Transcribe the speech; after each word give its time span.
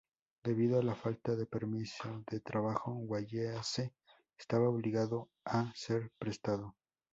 Debido 0.43 0.79
a 0.79 0.83
la 0.83 0.95
falta 0.95 1.35
de 1.35 1.45
permiso 1.45 2.23
de 2.31 2.39
trabajo, 2.39 2.91
Wallace 2.93 3.93
estaba 4.35 4.67
obligado 4.67 5.29
a 5.45 5.71
ser 5.75 6.11
prestado. 6.17 6.75